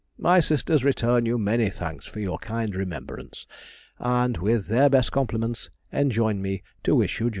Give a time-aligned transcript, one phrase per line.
[0.17, 3.45] My sisters return you many thanks for your kind remembrance,
[3.99, 7.29] and, with their best compliments, enjoin me to wish you joy.